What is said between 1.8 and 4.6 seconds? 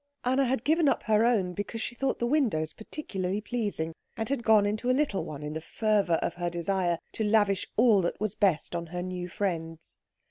thought the windows particularly pleasing, and had